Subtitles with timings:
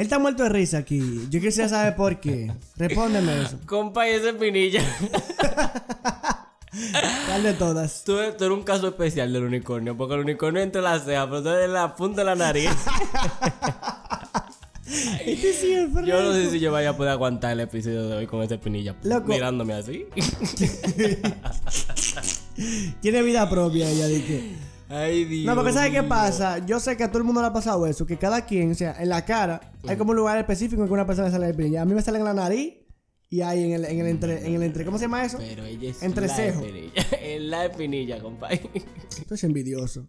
[0.00, 1.28] Él está muerto de risa aquí.
[1.28, 2.50] Yo quisiera saber por qué.
[2.78, 3.58] Respóndeme eso.
[3.66, 4.82] Compa, y ese pinilla.
[7.26, 8.02] ¿Cuál de todas?
[8.02, 11.42] tú, tú eres un caso especial del unicornio, porque el unicornio entre las cejas, pero
[11.42, 12.70] tú eres la punta de la nariz.
[14.86, 18.16] Este sí es Yo no sé si yo vaya a poder aguantar el episodio de
[18.16, 19.28] hoy con ese pinilla Loco.
[19.28, 20.06] mirándome así.
[23.02, 24.56] Tiene vida propia ella, dije.
[24.92, 25.46] Ay, Dios.
[25.46, 26.58] No, porque ¿sabes qué pasa?
[26.66, 28.74] Yo sé que a todo el mundo le ha pasado eso, que cada quien, o
[28.74, 31.46] sea, en la cara, hay como un lugar específico en que una persona le sale
[31.46, 31.82] de pinilla.
[31.82, 32.74] A mí me sale en la nariz
[33.28, 35.38] y ahí en el, en el entre, en el entre, ¿cómo se llama eso?
[35.38, 36.60] Pero ella es Entrecejo.
[36.62, 37.02] la espinilla.
[37.22, 38.48] Es la espinilla, compa.
[38.50, 40.08] Esto es envidioso.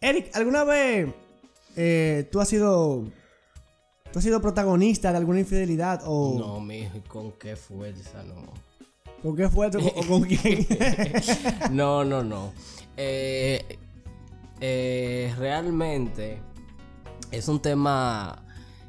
[0.00, 1.08] Eric, ¿alguna vez
[1.76, 3.04] eh, tú has sido
[4.12, 8.22] tú has sido protagonista de alguna infidelidad o No, mijo, ¿y con qué fuerza?
[8.22, 8.52] No.
[9.22, 10.66] Con qué fue o, o con quién?
[11.70, 12.52] No, no, no.
[12.96, 13.78] Eh,
[14.60, 16.40] eh, realmente
[17.30, 18.44] es un tema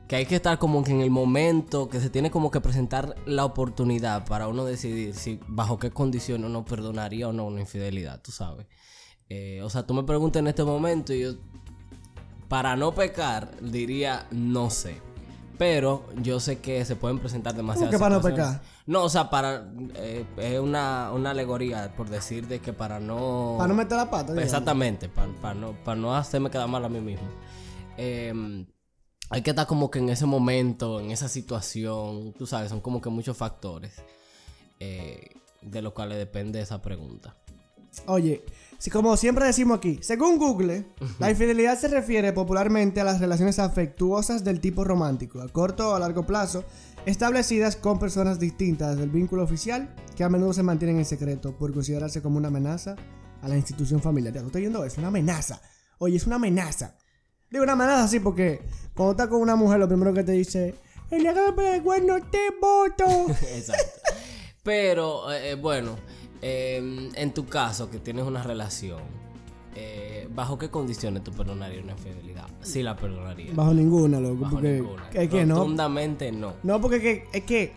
[0.07, 3.15] que hay que estar como que en el momento, que se tiene como que presentar
[3.25, 8.21] la oportunidad para uno decidir si bajo qué condiciones uno perdonaría o no una infidelidad,
[8.21, 8.67] tú sabes.
[9.29, 11.33] Eh, o sea, tú me preguntas en este momento y yo,
[12.49, 15.01] para no pecar, diría no sé.
[15.63, 18.61] Pero yo sé que se pueden presentar demasiadas que para no pecar?
[18.85, 19.71] No, o sea, para...
[19.95, 23.55] eh, es una, una alegoría, por decir de que para no...
[23.57, 24.33] Para no meter la pata.
[24.33, 24.43] digamos.
[24.43, 27.25] Exactamente, para no, para no hacerme quedar mal a mí mismo.
[27.95, 28.65] Eh,
[29.29, 32.99] hay que estar como que en ese momento, en esa situación, tú sabes, son como
[32.99, 34.03] que muchos factores
[34.81, 35.29] eh,
[35.61, 37.37] de los cuales depende esa pregunta.
[38.07, 38.43] Oye,
[38.77, 40.85] si como siempre decimos aquí, según Google,
[41.19, 45.95] la infidelidad se refiere popularmente a las relaciones afectuosas del tipo romántico, a corto o
[45.95, 46.65] a largo plazo,
[47.05, 51.73] establecidas con personas distintas del vínculo oficial, que a menudo se mantienen en secreto por
[51.73, 52.95] considerarse como una amenaza
[53.41, 54.33] a la institución familiar.
[54.33, 54.99] ¿Tú estás viendo eso?
[54.99, 55.61] Una amenaza.
[55.99, 56.97] Oye, es una amenaza.
[57.49, 58.61] Digo una amenaza así porque
[58.93, 60.75] cuando estás con una mujer, lo primero que te dice,
[61.11, 63.27] el el cuerno te voto.
[63.55, 64.01] Exacto.
[64.63, 65.97] Pero, eh, eh, bueno,
[66.43, 68.99] eh, en tu caso, que tienes una relación,
[69.75, 72.45] eh, ¿bajo qué condiciones tú perdonarías una infidelidad?
[72.61, 73.53] Sí la perdonaría.
[73.55, 74.35] Bajo ninguna, loco.
[74.41, 75.09] Bajo porque ninguna.
[75.13, 75.55] es que no.
[75.55, 76.53] Rotundamente no.
[76.63, 77.71] No, porque que- es que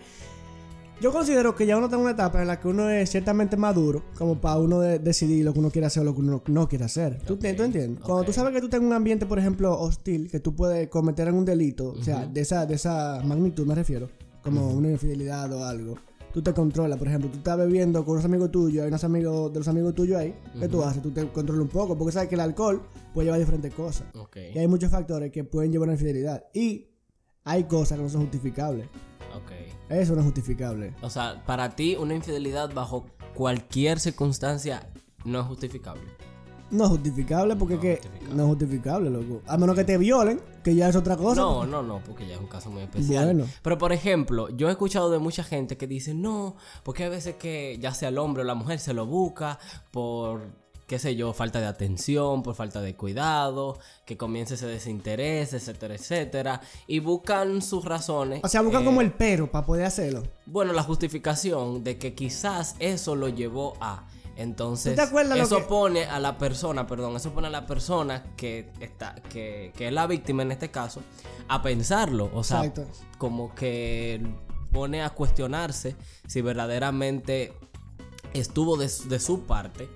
[1.01, 3.57] yo considero que ya uno está en una etapa en la que uno es ciertamente
[3.57, 6.43] maduro, como para uno de- decidir lo que uno quiere hacer o lo que uno
[6.47, 7.19] no quiere hacer.
[7.23, 7.99] ¿Tú, tú entiendes?
[8.03, 10.89] Cuando tú sabes que tú estás en un ambiente, por ejemplo, hostil, que tú puedes
[10.89, 14.09] cometer algún delito, o sea, de esa, de esa magnitud me refiero,
[14.43, 15.97] como una infidelidad o algo.
[16.37, 19.51] Tú te controlas, por ejemplo, tú estás bebiendo con unos amigos tuyos, hay unos amigos
[19.55, 21.01] de los amigos tuyos ahí, ¿qué tú haces?
[21.01, 22.83] Tú te controlas un poco, porque sabes que el alcohol
[23.15, 24.07] puede llevar diferentes cosas.
[24.55, 26.45] Y hay muchos factores que pueden llevar a una infidelidad.
[26.53, 26.91] Y
[27.43, 28.87] hay cosas que no son justificables.
[29.89, 30.93] Eso no es justificable.
[31.01, 34.91] O sea, para ti una infidelidad bajo cualquier circunstancia
[35.25, 36.03] no es justificable.
[36.71, 38.35] No es justificable porque No que justificable.
[38.35, 39.43] no es justificable, loco.
[39.47, 41.41] A menos que te violen, que ya es otra cosa.
[41.41, 43.27] No, no, no, porque ya es un caso muy especial.
[43.27, 43.47] Bueno.
[43.63, 47.37] Pero por ejemplo, yo he escuchado de mucha gente que dice, no, porque hay veces
[47.37, 49.59] que ya sea el hombre o la mujer se lo busca
[49.93, 50.41] por,
[50.87, 55.95] qué sé yo, falta de atención, por falta de cuidado, que comience ese desinterés, etcétera,
[55.95, 56.61] etcétera.
[56.87, 58.41] Y buscan sus razones.
[58.43, 60.23] O sea, buscan eh, como el pero para poder hacerlo.
[60.47, 64.07] Bueno, la justificación de que quizás eso lo llevó a.
[64.37, 67.67] Entonces, ¿Tú te acuerdas lo eso pone a la persona, perdón, eso pone a la
[67.67, 71.01] persona que está, que, que es la víctima en este caso,
[71.49, 72.31] a pensarlo.
[72.35, 72.87] O sea, Exacto.
[73.19, 74.21] como que
[74.73, 77.55] pone a cuestionarse si verdaderamente
[78.35, 79.89] estuvo de, su- de su parte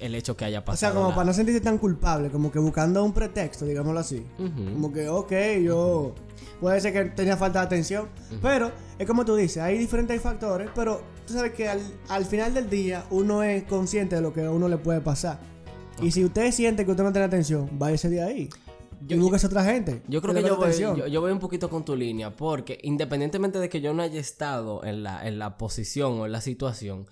[0.00, 0.92] el hecho que haya O pasado.
[0.92, 4.24] sea, como la- para no sentirse tan culpable, como que buscando un pretexto, digámoslo así.
[4.36, 6.14] Como que, ok, yo.
[6.60, 8.08] Puede ser que tenía falta de atención.
[8.42, 10.68] Pero, es como tú dices, hay diferentes factores.
[10.74, 14.44] Pero tú sabes que al, al final del día, uno es consciente de lo que
[14.44, 15.40] a uno le puede pasar.
[16.02, 18.48] Y si usted siente que usted no tiene atención, váyase de ahí.
[19.06, 20.02] Yo- y búsquese otra gente.
[20.08, 20.66] Yo creo que yo voy,
[20.98, 24.18] yo, yo voy un poquito con tu línea, porque independientemente de que yo no haya
[24.20, 27.06] estado en la, en la posición o en la situación,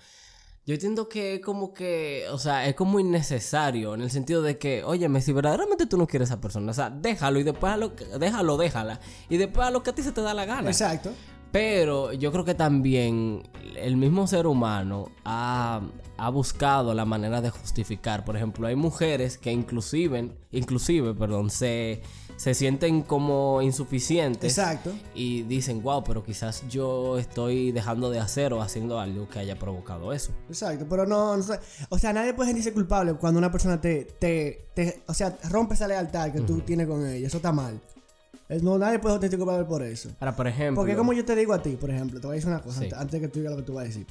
[0.67, 4.59] yo entiendo que es como que, o sea, es como innecesario en el sentido de
[4.59, 7.73] que, óyeme, si verdaderamente tú no quieres a esa persona, o sea, déjalo y después
[7.73, 10.35] a lo que- déjalo, déjala, y después a lo que a ti se te da
[10.35, 10.69] la gana.
[10.69, 11.13] Exacto.
[11.57, 13.43] Pero yo creo que también
[13.77, 15.81] el mismo ser humano ha,
[16.19, 18.27] ha buscado la manera de justificar.
[18.27, 22.03] Por ejemplo, hay mujeres que inclusive, inclusive, perdón, se,
[22.37, 24.59] se sienten como insuficientes.
[24.59, 24.93] Exacto.
[25.15, 29.59] Y dicen, wow, pero quizás yo estoy dejando de hacer o haciendo algo que haya
[29.59, 30.33] provocado eso.
[30.51, 31.59] Exacto, pero no, no sé.
[31.89, 35.73] O sea, nadie puede sentirse culpable cuando una persona te, te, te o sea, rompe
[35.73, 37.27] esa lealtad que tú tienes con ella.
[37.27, 37.81] Eso está mal.
[38.49, 40.11] Es- No, nadie puede sentirse culpable por eso.
[40.21, 40.77] Ahora, por ejemplo...
[40.83, 42.81] Porque como yo te digo a ti, por ejemplo, te voy a decir una cosa
[42.81, 42.89] Sí.
[42.95, 44.07] antes, de que tú digas lo que tú vas a decir.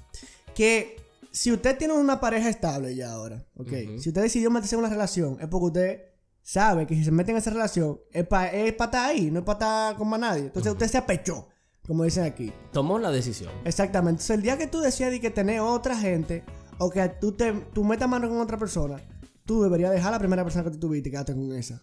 [0.54, 0.98] Que
[1.32, 3.70] si usted tiene una pareja estable ya ahora, ok.
[4.00, 6.02] Si usted decidió meterse en una relación, es porque usted
[6.42, 9.58] sabe que si se mete en esa relación es para estar ahí, no es para
[9.58, 10.44] estar con más nadie.
[10.44, 11.48] Entonces usted se apechó,
[11.88, 12.54] como dicen aquí.
[12.72, 13.52] Tomó la decisión.
[13.66, 14.22] Exactamente.
[14.22, 16.44] Entonces el día que tú decidas que tener otra gente
[16.78, 18.98] o que tú, te, tú metas mano con otra persona,
[19.46, 21.82] tú deberías dejar a la primera persona que tú tuviste y quedarte con esa.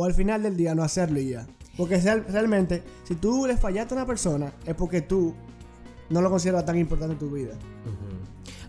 [0.00, 1.44] O al final del día no hacerlo y ya.
[1.76, 5.34] Porque real- realmente, si tú le fallaste a una persona, es porque tú
[6.10, 7.54] no lo consideras tan importante en tu vida.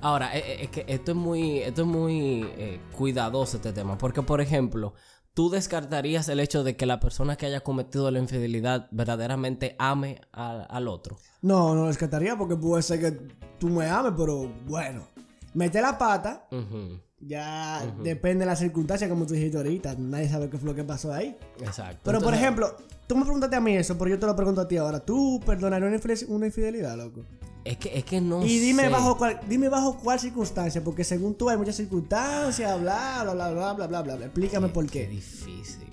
[0.02, 3.98] Ahora, eh, eh, es que esto es muy, esto es muy eh, cuidadoso este tema,
[3.98, 4.94] porque por ejemplo,
[5.34, 10.22] tú descartarías el hecho de que la persona que haya cometido la infidelidad verdaderamente ame
[10.32, 11.18] a- al otro.
[11.42, 13.12] No, no lo descartaría porque puede ser que
[13.60, 15.04] tú me ames, pero bueno.
[15.54, 19.96] Mete la pata, Ujú, ya depende de las circunstancias, como tú dijiste ahorita.
[19.98, 21.38] Nadie sabe qué fue lo que pasó ahí.
[21.62, 22.00] Exacto.
[22.04, 22.76] Pero por ejemplo,
[23.08, 25.00] tú me preguntaste a mí eso, pero yo te lo pregunto a ti ahora.
[25.00, 27.26] ¿Tú perdonarías una, infidelidad, loco?
[27.66, 28.90] es que, es que no Y dime sé.
[28.90, 33.52] bajo cuál, dime bajo cuál circunstancia, porque según tú hay muchas circunstancias, bla, bla, bla,
[33.74, 34.26] bla, bla, bla, bla.
[34.26, 35.08] Explícame por Qué qué.
[35.08, 35.88] difícil.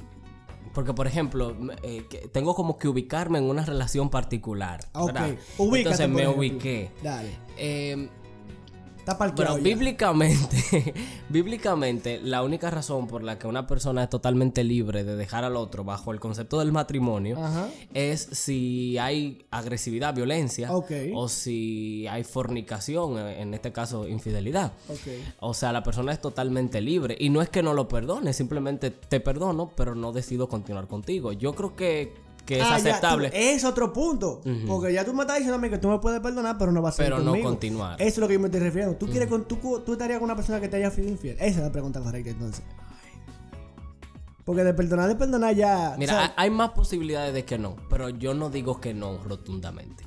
[0.73, 4.81] Porque, por ejemplo, eh, que tengo como que ubicarme en una relación particular.
[4.93, 5.11] Ok,
[5.59, 6.39] ubícate, Entonces me ejemplo.
[6.39, 6.91] ubiqué.
[7.03, 7.31] Dale.
[7.57, 8.11] Eh,
[9.07, 9.63] Está parqueado Pero ya.
[9.77, 10.93] bíblicamente,
[11.29, 15.55] bíblicamente, la única razón por la que una persona es totalmente libre de dejar al
[15.55, 17.69] otro bajo el concepto del matrimonio Ajá.
[17.95, 24.73] es si hay agresividad, violencia, o si hay fornicación, eh, en este caso infidelidad.
[25.39, 27.17] O sea, la persona es totalmente libre.
[27.17, 31.31] Y no es que no lo perdone, simplemente te perdono, pero no decido continuar contigo.
[31.31, 32.13] Yo creo que,
[32.47, 33.29] que es Ah, ya, aceptable.
[33.31, 34.41] tú- es otro punto.
[34.67, 36.81] Porque ya tú me estás diciendo a mí que tú me puedes perdonar, pero no
[36.81, 37.49] vas a ser Pero no conmigo.
[37.51, 38.01] continuar.
[38.01, 38.97] Eso es lo que yo me estoy refiriendo.
[38.97, 41.37] ¿Tú, quieres con, tú, tú estarías con una persona que te haya sido infiel?
[41.41, 42.63] Esa es la pregunta correcta entonces.
[44.45, 45.97] Porque de perdonar, de perdonar ya.
[45.99, 48.95] Mira, o sea, hay- hay más posibilidades de que no, pero yo no digo que
[48.95, 50.05] no rotundamente.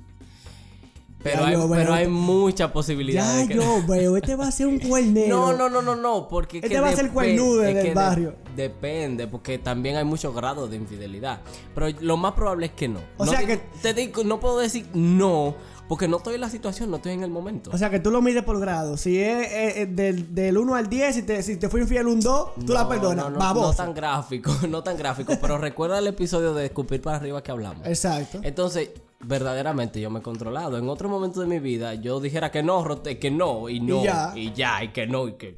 [1.22, 2.14] Pero, Ya hay, yo veo pero hay esto.
[2.14, 5.38] muchas posibilidades ya de que yo veo, este va a ser un cuernero.
[5.38, 6.58] No, no, no, no, no, porque...
[6.60, 8.36] Este que va a ser el cuernudo que de- barrio.
[8.56, 11.42] depende, porque también hay muchos grados de infidelidad.
[11.76, 13.00] Pero lo más probable es que no.
[13.18, 15.56] O No sea que- Te digo, no puedo decir no,
[15.90, 17.70] porque no estoy en la situación, no estoy en el momento.
[17.74, 18.96] O sea que tú lo mides por grado.
[18.96, 22.50] Si es del, del 1 al 10, si te, si te fue infiel un 2,
[22.66, 23.26] tú la perdonas.
[23.26, 23.68] No, no, Baboso.
[23.70, 27.52] no tan gráfico, no tan gráfico, pero recuerda el episodio de escupir para arriba que
[27.52, 27.86] hablamos.
[27.88, 28.40] Exacto.
[28.44, 30.78] Entonces, verdaderamente yo me he controlado.
[30.78, 34.02] En otro momento de mi vida, yo dijera que no, rote- que no, y no,
[34.02, 34.34] Y ya.
[34.36, 35.56] y ya, y que no, y que.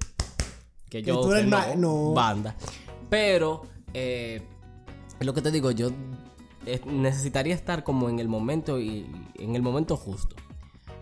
[0.90, 1.22] Que yo.
[1.22, 2.12] tú eres que ma- no.
[2.14, 2.56] Banda.
[3.10, 3.64] Pero,
[3.94, 4.42] eh,
[5.20, 5.90] lo que te digo, yo
[6.66, 9.06] eh, necesitaría estar como en el momento y
[9.36, 10.36] en el momento justo.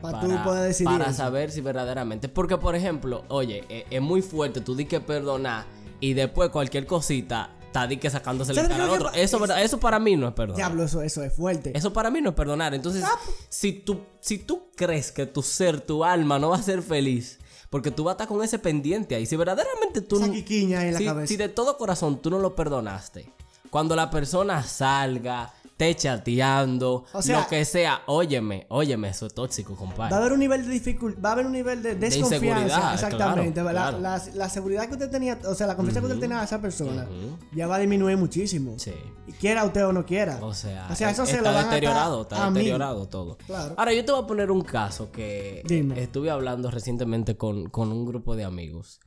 [0.01, 2.29] Pa' tú poder decidir para saber si verdaderamente.
[2.29, 5.65] Porque, por ejemplo, oye, eh, es muy fuerte, tú di que perdonar
[5.99, 9.11] y después cualquier cosita, está que sacándose la ¿Sabes cara al otro.
[9.13, 10.57] Eso, verdad- eso para mí no es perdonar.
[10.57, 11.71] Diablo, eso, eso es fuerte.
[11.77, 12.73] Eso para mí no es perdonar.
[12.73, 13.37] Entonces, Ah, pues.
[13.49, 17.39] si tú, si tú crees que tu ser, tu alma no va a ser feliz,
[17.69, 20.79] porque tú vas a estar con ese pendiente ahí, si verdaderamente tú Esa no- quiquiña
[20.79, 21.27] ahí en la si, cabeza.
[21.27, 23.31] si de todo corazón tú no lo perdonaste,
[23.69, 29.33] cuando la persona salga, te chateando, O sea- lo que sea, óyeme, óyeme, eso es
[29.33, 30.11] tóxico, compadre.
[30.11, 32.93] Va a haber un nivel de dificultad, va a haber un nivel de desconfianza.
[32.95, 33.61] exactamente.
[33.61, 33.99] claro, la, claro.
[33.99, 36.59] la- la seguridad que usted tenía, o sea, la confianza que usted tenía a esa
[36.59, 37.07] persona,
[37.53, 38.77] ya va a disminuir muchísimo.
[38.77, 38.91] Sí.
[39.25, 40.39] Y Quiera usted o no quiera.
[40.41, 42.55] O sea, o sea eso se está lo van a deteriorado, está a mí.
[42.55, 43.37] deteriorado todo.
[43.47, 43.73] Claro.
[43.77, 46.01] Ahora, yo te voy a poner un caso que Dime.
[46.03, 48.99] estuve hablando recientemente con, con un grupo de amigos.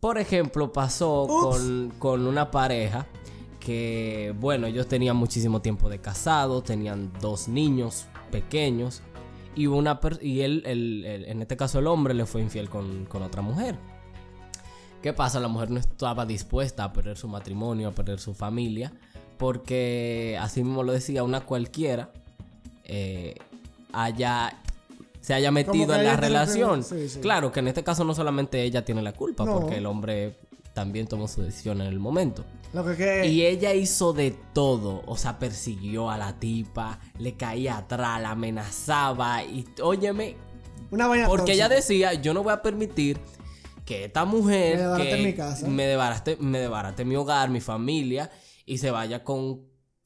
[0.00, 3.06] Por ejemplo, pasó con, con una pareja
[3.64, 9.02] que, bueno, ellos tenían muchísimo tiempo de casado, tenían dos niños pequeños
[9.56, 13.04] y una y él, el- el- en este caso el hombre, le fue infiel con,
[13.06, 13.76] con otra mujer.
[15.02, 15.38] ¿Qué pasa?
[15.40, 18.92] La mujer no estaba dispuesta a perder su matrimonio, a perder su familia,
[19.38, 22.10] porque así mismo lo decía, una cualquiera
[22.84, 23.34] eh,
[23.92, 24.60] haya
[25.20, 26.80] se haya metido en la relación.
[26.82, 27.20] que- sí, sí.
[27.20, 29.58] Claro que en este caso no solamente ella tiene la culpa, No.
[29.60, 30.36] porque el hombre
[30.74, 32.44] también tomó su decisión en el momento.
[32.72, 37.36] Lo que, que Y ella hizo de todo, o sea, persiguió a la tipa, le
[37.36, 40.36] caía atrás, la amenazaba y, óyeme,
[40.90, 43.18] una vaina porque ella decía, yo no voy a permitir
[43.86, 45.68] que esta mujer Me desbarate que mi casa.
[45.68, 48.30] me desbarate, me desbarate mi hogar, mi familia
[48.66, 49.62] y se vaya con,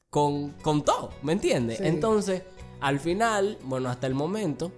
[0.09, 1.79] con, con todo, ¿me entiendes?
[1.79, 1.87] Sí.
[1.87, 2.43] Entonces,
[2.81, 4.71] al final, bueno, hasta el momento,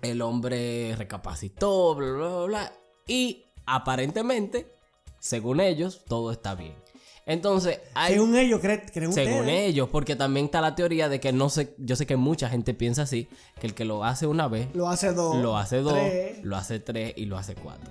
[0.00, 2.72] el hombre recapacitó, bla, bla, bla, bla,
[3.06, 4.74] y aparentemente,
[5.22, 6.74] según ellos, todo está bien.
[7.24, 8.14] Entonces, hay...
[8.14, 9.48] Según ellos, creen, Según ustedes.
[9.70, 12.74] ellos, porque también está la teoría de que no sé, yo sé que mucha gente
[12.74, 13.28] piensa así,
[13.60, 15.36] que el que lo hace una vez, Lo hace dos.
[15.36, 16.42] lo hace dos, tres.
[16.42, 17.88] lo hace tres y lo hace cuatro.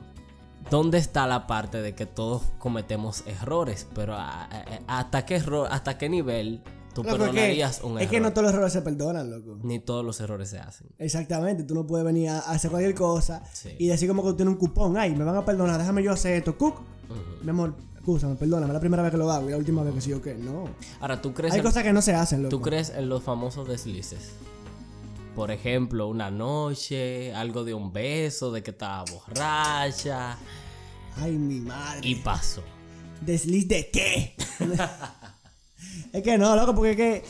[0.69, 3.87] ¿Dónde está la parte de que todos cometemos errores?
[3.95, 4.65] Pero a- a-
[4.99, 6.61] hasta qué error, hasta qué nivel
[6.93, 8.11] tú es perdonarías un Es error?
[8.11, 9.57] que no todos los errores se perdonan, loco.
[9.63, 10.87] Ni todos los errores se hacen.
[10.97, 13.69] Exactamente, tú no puedes venir a hacer cualquier cosa Sí.
[13.79, 14.97] y decir como que tú tienes un cupón.
[14.97, 16.57] Ay, me van a perdonar, déjame yo hacer esto.
[16.57, 16.81] Cook,
[17.43, 19.93] Mi amor, Escúchame, perdóname, es la primera vez que lo hago y la última vez
[19.93, 20.33] que sí o qué.
[20.33, 20.67] No.
[20.99, 22.57] Ahora, ¿tú crees, Hay en, cosas que no se hacen, loco.
[22.57, 24.31] ¿tú crees en los famosos deslices?
[25.35, 30.35] Por ejemplo, una noche, algo de un beso, de que estaba borracha
[31.15, 32.01] Ay, mi madre.
[32.01, 32.63] y pasó.
[33.23, 34.35] ¿Desliz de qué?
[36.13, 37.23] es que no, loco, porque es que,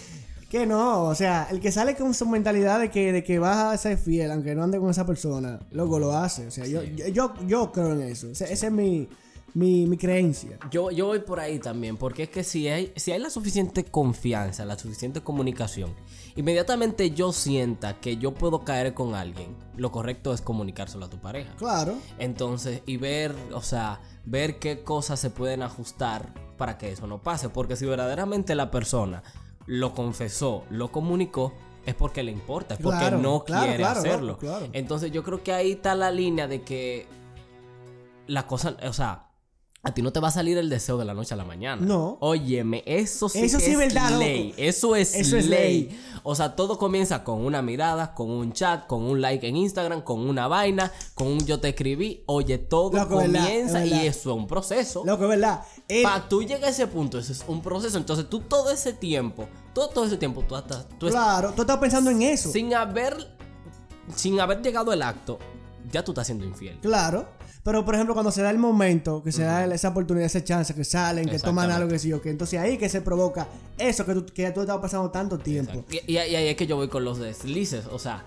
[0.49, 3.57] que no, o sea, el que sale con su mentalidad de que, de que vas
[3.57, 6.47] a ser fiel, aunque no ande con esa persona, loco, lo hace.
[6.47, 8.29] O sea, yo, yo, yo, yo creo en eso.
[8.31, 9.09] O sea, esa es mi,
[9.53, 10.57] mi, mi creencia.
[10.69, 13.83] Yo, yo voy por ahí también, porque es que si hay, si hay la suficiente
[13.83, 15.93] confianza, la suficiente comunicación,
[16.35, 21.19] inmediatamente yo sienta que yo puedo caer con alguien, lo correcto es comunicárselo a tu
[21.19, 21.53] pareja.
[21.57, 21.95] Claro.
[22.17, 27.21] Entonces, y ver, o sea, ver qué cosas se pueden ajustar para que eso no
[27.21, 27.49] pase.
[27.49, 29.23] Porque si verdaderamente la persona
[29.65, 31.53] lo confesó, lo comunicó,
[31.85, 34.39] es porque le importa, es porque Claro, no claro, quiere claro, hacerlo.
[34.73, 37.07] Entonces, yo creo que ahí está la línea de que
[38.27, 39.30] la cosa, o sea,
[39.83, 41.81] a ti no te va a salir el deseo de la noche a la mañana.
[41.83, 42.17] No.
[42.21, 44.19] Óyeme, eso sí, Eso que sí es es verdad, loco.
[44.23, 44.53] ley.
[44.57, 45.87] Eso es, Eso es ley.
[45.89, 45.99] ley.
[46.23, 50.03] O sea, todo comienza con una mirada, con un chat, con un like en Instagram,
[50.03, 52.21] con una vaina, con un yo te escribí.
[52.27, 54.05] Oye, todo Loco, es verdad, comienza es y verdad.
[54.05, 55.03] eso es un proceso.
[55.03, 55.63] Loco, es verdad.
[55.87, 57.97] El- Para tú llegar a ese punto, eso es un proceso.
[57.97, 61.61] Entonces tú todo ese tiempo, todo, todo ese tiempo, tú estás, tú estás claro, tú
[61.63, 62.51] estás pensando en eso.
[62.51, 63.17] sin haber,
[64.15, 65.39] sin haber llegado el acto,
[65.91, 66.77] ya tú estás siendo infiel.
[66.81, 67.29] Claro.
[67.63, 70.73] Pero, por ejemplo, cuando se da el momento, que se da esa oportunidad, esa chance,
[70.73, 73.47] que salen, que toman algo, que sí o que entonces ahí que se provoca
[73.77, 75.85] eso que tú, que tú has estado pasando tanto tiempo.
[76.07, 77.85] Y, ahí es que yo voy con los deslices.
[77.91, 78.23] O sea,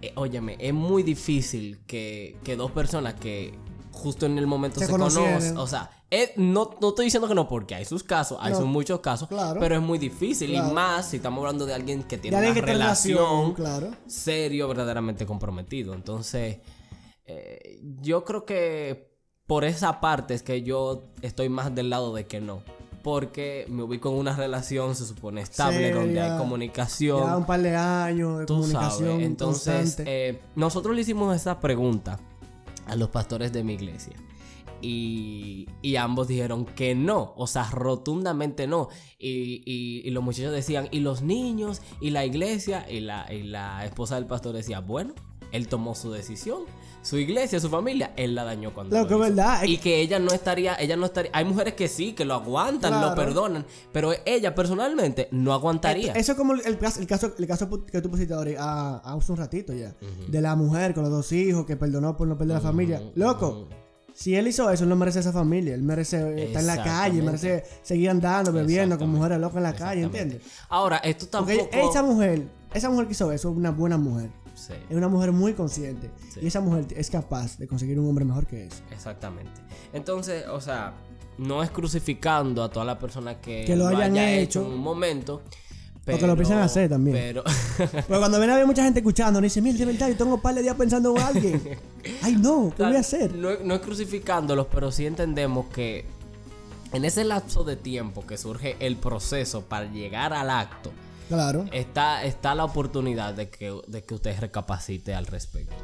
[0.00, 3.52] eh, óyeme, es muy difícil que, que dos personas que
[3.92, 5.56] justo en el momento Se conocen.
[5.58, 8.60] O sea, eh, no, no estoy diciendo que no, porque hay sus casos, hay No,
[8.60, 9.60] sus muchos casos, claro.
[9.60, 10.50] pero es muy difícil.
[10.50, 10.70] Claro.
[10.70, 13.54] Y más si estamos hablando de alguien que De tiene alguien una que relación relación,
[13.54, 13.90] claro.
[14.06, 15.94] serio, verdaderamente comprometido.
[15.94, 16.58] Entonces,
[17.28, 19.12] eh, yo creo que
[19.46, 22.62] por esa parte es que yo estoy más del lado de que no.
[23.02, 27.22] Porque me ubico en una relación, se supone estable, donde hay comunicación.
[27.24, 29.26] Ya un par de años de Tú comunicación sabes.
[29.26, 32.18] Entonces, eh, nosotros le hicimos esa pregunta
[32.86, 34.14] a los pastores de mi iglesia.
[34.80, 38.88] Y, y ambos dijeron que no, o sea, rotundamente no.
[39.18, 43.42] Y, y- y los muchachos decían, y los niños, y la iglesia, y la, y
[43.42, 45.14] la esposa del pastor decía, bueno,
[45.52, 46.62] él tomó su decisión.
[47.00, 49.28] Su iglesia, su familia, él la dañó cuando Lo lo que es hizo.
[49.36, 51.30] verdad, es Y que ella no estaría, ella no estaría.
[51.32, 56.12] Hay mujeres que sí, que lo aguantan, lo perdonan, pero ella personalmente no aguantaría.
[56.14, 58.60] Eso es como el, el caso, el caso, el caso pu- que tú pusiste ahorita,
[58.62, 59.94] a, a hace un ratito ya.
[60.28, 63.00] De la mujer con los dos hijos que perdonó por no perder la familia.
[63.14, 63.68] Loco,
[64.12, 65.74] si él hizo eso, él no merece esa familia.
[65.74, 69.72] Él merece estar en la calle, merece seguir andando, bebiendo con mujeres locas en la
[69.74, 70.02] calle.
[70.02, 70.42] ¿entiendes?
[70.68, 71.56] Ahora, esto tampoco.
[71.70, 74.30] Porque esa mujer, esa mujer que hizo eso es una buena mujer.
[74.66, 76.10] Sí, Es una mujer muy consciente.
[76.32, 76.40] Sí.
[76.42, 78.82] Y esa mujer es capaz de conseguir un hombre mejor que eso.
[78.90, 79.60] exactamente.
[79.92, 80.94] Entonces, o sea,
[81.38, 84.60] no es crucificando a toda la persona que, Que lo hayan haya hecho.
[84.66, 85.42] en un momento.
[86.04, 87.16] que lo piensan hacer también.
[87.16, 87.44] Pero,
[88.08, 90.40] Pero cuando ven a ver mucha gente escuchando, dice, mira, de verdad, yo tengo un
[90.40, 91.62] par de días pensando en alguien.
[92.22, 93.34] Ay, no, ¿qué voy a hacer?
[93.34, 96.04] No, no es crucificándolos, pero sí entendemos que
[96.92, 100.90] en ese lapso de tiempo que surge el proceso para llegar al acto,
[101.28, 101.66] Claro.
[101.72, 105.74] está, está la oportunidad de que, de que usted recapacite al respecto.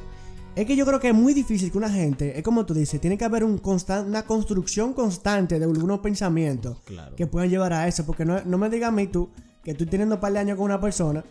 [0.56, 3.00] Es que yo creo que es muy difícil que una gente, es como tú dices,
[3.00, 3.60] tiene que haber un
[4.06, 7.16] una construcción constante de algunos pensamientos Claro.
[7.16, 8.06] que puedan llevar a eso.
[8.06, 9.30] Porque no, no me digas a mí tú
[9.64, 11.24] que tú teniendo un par de años con una persona,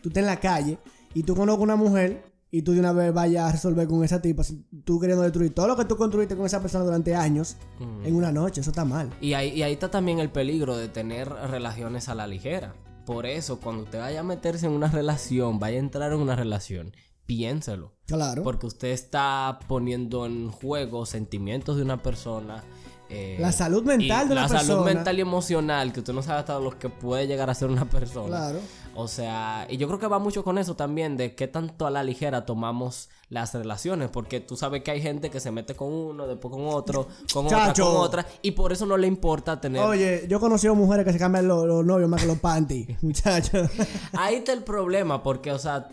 [0.00, 0.78] tú estás en la calle
[1.12, 2.22] y tú conoces una mujer
[2.52, 4.42] y tú de una vez vayas a resolver con esa tipa,
[4.84, 7.56] tú queriendo destruir todo lo que tú construiste con esa persona durante años
[8.04, 8.60] en una noche.
[8.60, 9.10] Eso está mal.
[9.20, 12.74] Y ahí, y ahí está también el peligro de tener relaciones a la ligera.
[13.08, 16.36] Por eso, cuando usted vaya a meterse en una relación, vaya a entrar en una
[16.36, 16.92] relación,
[17.24, 17.94] piénselo.
[18.04, 18.42] Claro.
[18.42, 22.64] Porque usted está poniendo en juego sentimientos de una persona.
[23.10, 24.94] Eh, La salud mental y de una La salud persona.
[24.94, 27.84] mental y emocional, que usted no sabe hasta lo que puede llegar a ser una
[27.88, 28.28] persona.
[28.28, 28.58] Claro.
[28.94, 31.90] O sea, y yo creo que va mucho con eso también, de qué tanto a
[31.90, 35.92] la ligera tomamos las relaciones, porque tú sabes que hay gente que se mete con
[35.92, 37.84] uno, después con otro, con otra, Chacho.
[37.84, 39.82] con otra, y por eso no le importa tener...
[39.82, 42.88] Oye, yo he conocido mujeres que se cambian los, los novios más que los panties,
[43.02, 43.70] muchachos.
[44.14, 45.88] Ahí está el problema, porque, o sea,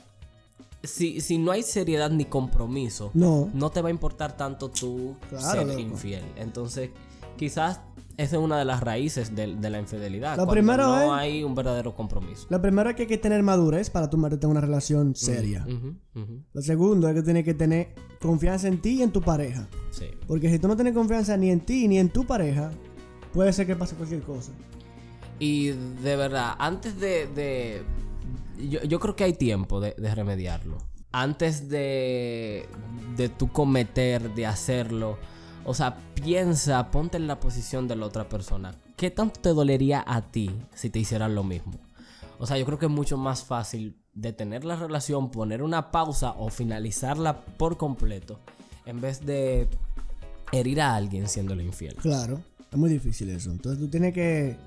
[0.87, 3.49] si, si no hay seriedad ni compromiso, No.
[3.53, 5.79] no te va a importar tanto tú Claro, ser loco.
[5.79, 6.23] infiel.
[6.37, 6.89] Entonces,
[7.37, 7.81] quizás
[8.17, 10.47] esa es una de las raíces de, de la infidelidad.
[10.47, 12.47] Primero no es- hay un verdadero compromiso.
[12.49, 15.65] Lo primero es que hay que tener madurez para tú meterte en una relación seria.
[15.67, 19.21] Ujú, ujú, Lo segundo es que tienes que tener confianza en ti y en tu
[19.21, 19.67] pareja.
[19.91, 20.05] sí.
[20.27, 22.71] Porque si tú no tienes confianza ni en ti ni en tu pareja,
[23.33, 24.53] puede ser que pase cualquier cosa.
[25.37, 25.67] Y
[26.03, 27.27] de verdad, antes de...
[27.27, 27.83] de-
[28.57, 30.77] yo, yo creo que hay tiempo de, remediarlo.
[31.11, 32.67] Antes de,
[33.15, 35.17] de tú cometer, de hacerlo,
[35.63, 38.75] O sea, piensa, ponte en la posición de la otra persona.
[38.95, 41.73] ¿Qué tanto te dolería a ti si te hicieran lo mismo?
[42.37, 46.31] O sea, yo creo que es mucho más fácil detener la relación, poner una pausa
[46.37, 48.39] o finalizarla por completo
[48.85, 49.67] en vez de
[50.51, 51.95] herir a alguien siéndole infiel.
[51.95, 52.41] Claro,
[52.71, 53.51] es muy difícil eso.
[53.51, 54.57] Entonces tú tienes que,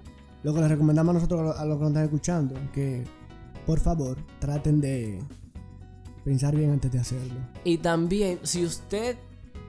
[0.42, 3.04] lo que les recomendamos a nosotros, a los que nos están escuchando, que
[3.68, 5.22] por favor traten de
[6.24, 7.34] pensar bien antes de hacerlo.
[7.64, 9.18] Y también, si usted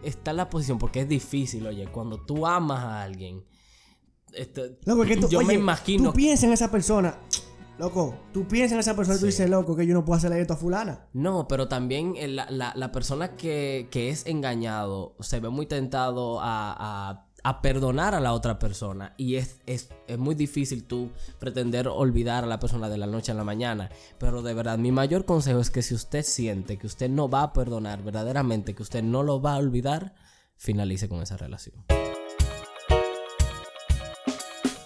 [0.04, 3.44] está en la posición, porque es difícil, oye, cuando tú amas a alguien,
[4.32, 7.18] este, Loco, es que tú, yo me imagino Tú piensas en esa persona.
[7.78, 10.40] Loco, tú piensas en esa persona y tú dices, loco, que yo no puedo hacerle
[10.40, 11.08] esto a fulana.
[11.12, 15.66] No, pero también el- la, la- la persona que, que es engañado se ve muy
[15.66, 16.72] tentado a,
[17.10, 19.14] a- a perdonar a la otra persona.
[19.18, 23.32] Y es, es, es muy difícil tú pretender olvidar a la persona de la noche
[23.32, 23.90] a la mañana.
[24.20, 27.42] Pero de verdad, mi mayor consejo es que si usted siente que usted no va
[27.42, 30.14] a perdonar verdaderamente, que usted no lo va a olvidar,
[30.58, 31.84] finalice con esa relación.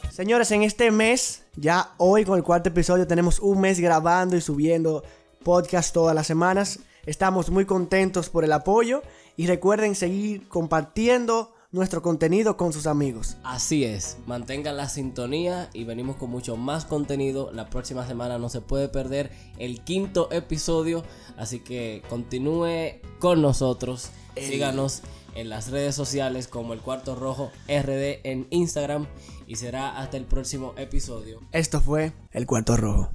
[0.10, 4.42] Señores, en este mes, ya hoy con el cuarto episodio, tenemos un mes grabando y
[4.42, 5.04] subiendo
[5.44, 6.80] podcast todas las semanas.
[7.06, 9.02] Estamos muy contentos por el apoyo
[9.36, 13.36] y recuerden seguir compartiendo nuestro contenido con sus amigos.
[13.44, 17.52] Así es, mantengan la sintonía y venimos con mucho más contenido.
[17.52, 21.04] La próxima semana no se puede perder el quinto episodio,
[21.36, 24.12] así que continúe con nosotros.
[24.38, 25.02] Síganos
[25.36, 29.08] en las redes sociales como el Cuarto Rojo RD en Instagram
[29.48, 31.42] y será hasta el próximo episodio.
[31.52, 33.13] Esto fue El Cuarto Rojo.